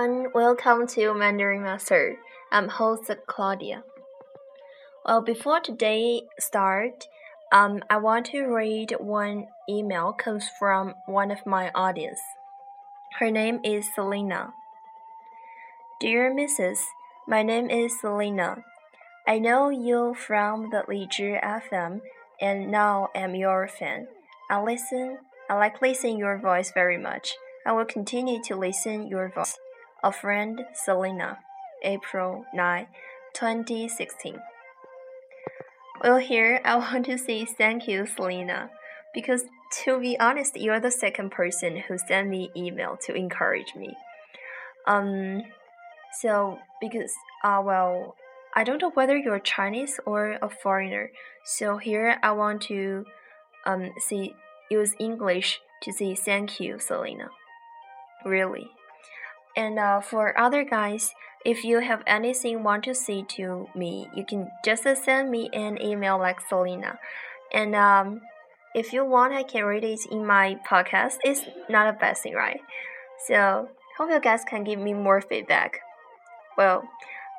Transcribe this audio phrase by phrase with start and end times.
[0.00, 2.16] Welcome to Mandarin Master.
[2.50, 3.84] I'm host Claudia.
[5.04, 7.06] Well, before today start,
[7.52, 12.18] um, I want to read one email comes from one of my audience.
[13.18, 14.54] Her name is Selena.
[16.00, 16.78] Dear Mrs.
[17.28, 18.64] My name is Selena.
[19.28, 22.00] I know you from the Lizhi FM,
[22.40, 24.08] and now I'm your fan.
[24.50, 25.18] I listen.
[25.50, 27.34] I like listening your voice very much.
[27.66, 29.58] I will continue to listen your voice.
[30.02, 31.38] A friend, Selena,
[31.82, 32.86] April 9,
[33.34, 34.40] 2016.
[36.02, 38.70] Well, here I want to say thank you, Selena,
[39.12, 39.44] because
[39.84, 43.94] to be honest, you're the second person who sent me email to encourage me.
[44.86, 45.42] Um,
[46.20, 47.12] so because
[47.44, 48.16] uh well,
[48.56, 51.10] I don't know whether you're Chinese or a foreigner.
[51.44, 53.04] So here I want to
[53.66, 54.34] um see
[54.70, 57.28] use English to say thank you, Selena
[58.24, 58.70] really.
[59.55, 61.13] And uh, for other guys,
[61.45, 65.81] if you have anything want to say to me, you can just send me an
[65.81, 66.97] email like Selena.
[67.53, 68.21] And um,
[68.73, 71.17] if you want, I can read it in my podcast.
[71.23, 72.59] It's not a bad thing, right?
[73.27, 75.79] So hope you guys can give me more feedback.
[76.57, 76.83] Well,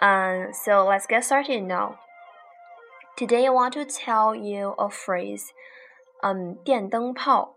[0.00, 1.98] um, so let's get started now.
[3.16, 5.52] Today I want to tell you a phrase,
[6.22, 7.54] um, 电灯泡。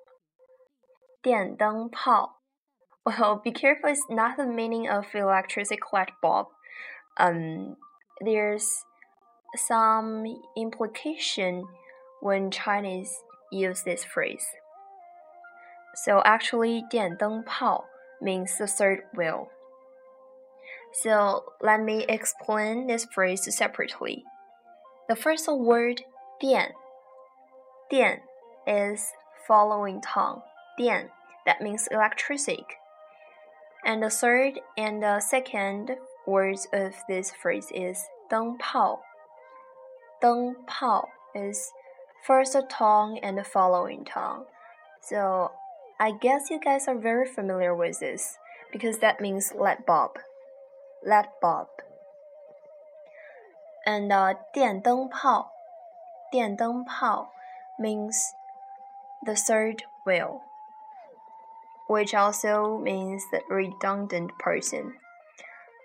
[1.22, 2.39] 电灯泡
[3.06, 6.48] well, be careful it's not the meaning of electricity light bulb.
[7.18, 7.78] Um,
[8.22, 8.84] there's
[9.56, 10.26] some
[10.58, 11.66] implication
[12.22, 14.46] when Chinese use this phrase.
[15.96, 17.86] So actually, 电灯泡
[18.22, 19.50] means the third wheel.
[20.92, 24.24] So let me explain this phrase separately.
[25.08, 26.02] The first word
[26.42, 26.74] 电,
[27.92, 28.22] 电
[28.66, 29.12] is
[29.48, 30.42] following tongue.
[30.80, 31.10] 电
[31.46, 32.66] that means electricity.
[33.84, 39.00] And the third and the second words of this phrase is 灯泡.
[40.20, 41.72] 灯泡 is
[42.26, 44.46] first tongue and the following tongue.
[45.02, 45.52] So
[46.00, 48.38] I guess you guys are very familiar with this
[48.72, 50.18] because that means light bulb.
[51.06, 51.68] Light bulb.
[53.86, 55.52] And uh, 电灯泡,
[56.32, 57.28] 电灯泡
[57.80, 58.34] means
[59.24, 60.42] the third wheel
[61.91, 64.95] Which also means the redundant person.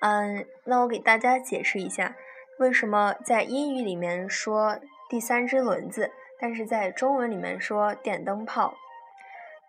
[0.02, 2.16] 嗯，那我给大家解释一下，
[2.60, 4.78] 为什么在英语里面说
[5.10, 8.76] 第三只轮子，但是在中文里面说电灯泡。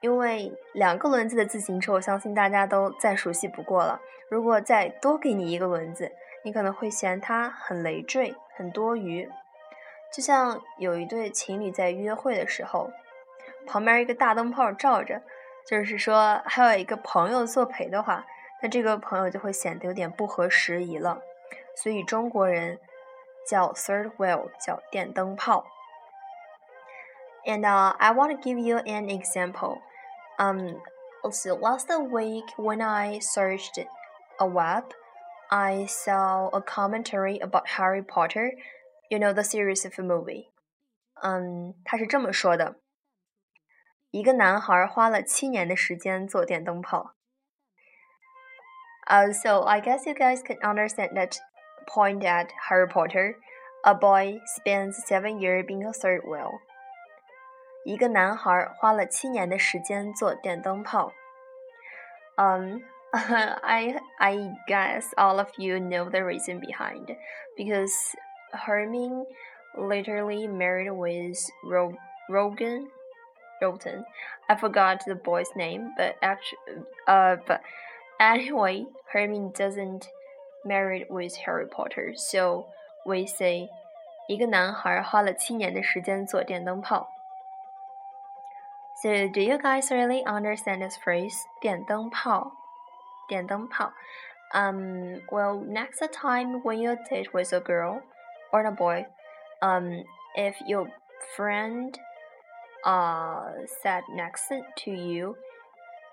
[0.03, 3.99] 因为两个轮子的自行车，我相信大家都再熟悉不过了。
[4.29, 6.13] 如果再多给你一个轮子，
[6.45, 9.27] 你可能会嫌它很累赘、很多余。
[10.13, 12.91] 就像有一对情侣在约会的时候，
[13.67, 15.23] 旁边一个大灯泡照着。
[15.66, 18.25] 就是说，还有一个朋友作陪的话，
[18.62, 21.22] 那这个朋友就会显得有点不合时宜了。
[21.75, 22.80] 所以中国人
[23.47, 25.66] 叫 third wheel 叫电灯泡。
[27.46, 29.80] And uh, I want to give you an example.
[30.38, 30.81] Um,
[31.24, 33.84] also last week when I searched
[34.38, 34.86] a web,
[35.50, 38.52] I saw a commentary about Harry Potter.
[39.09, 40.50] You know the series of a movie.
[41.24, 42.75] 嗯，他是这么说的。
[44.16, 47.16] 一个男孩花了七年的时间做电灯泡。
[49.06, 51.37] Uh, so I guess you guys can understand that
[51.87, 53.37] point at Harry Potter.
[53.84, 56.60] A boy spends seven years being a third wheel.
[57.84, 61.12] 一个男孩花了七年的时间做电灯泡。
[62.38, 62.78] Um,
[63.12, 67.14] I I guess all of you know the reason behind,
[67.58, 67.93] because
[68.55, 69.26] Hermione
[69.76, 71.93] literally married with Ro
[72.31, 72.88] Rogan
[73.62, 74.04] Roten.
[74.50, 77.62] I forgot the boy's name, but actually, uh, but
[78.19, 80.10] anyway, Hermione doesn't
[80.66, 82.66] married with Harry Potter, so
[83.06, 83.69] we say
[84.28, 87.07] 一个男孩花了七年的时间做电灯泡。
[89.01, 91.36] So do you guys really understand this phrase?
[91.60, 92.51] 电灯泡，
[93.28, 93.92] 电灯泡。
[94.54, 98.01] Um, well, next time when you date with a girl
[98.51, 99.06] or a boy,
[99.62, 100.04] um,
[100.36, 100.89] if your
[101.36, 101.95] friend
[102.86, 103.51] uh,
[103.81, 105.36] sat next to you,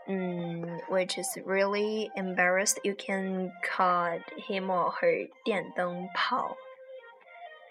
[0.08, 6.56] mm, which is really embarrassed, you can call him or her 电灯泡.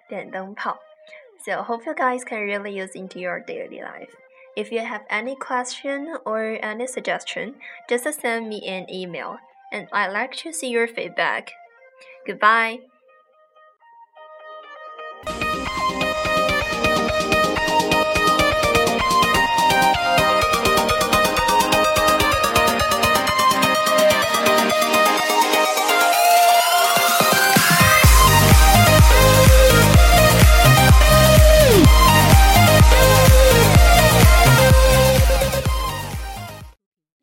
[0.09, 0.77] 电灯泡.
[1.45, 4.15] So hope you guys can really use into your daily life.
[4.55, 7.55] If you have any question or any suggestion,
[7.87, 9.37] just send me an email
[9.71, 11.51] and I'd like to see your feedback.
[12.25, 12.79] Goodbye.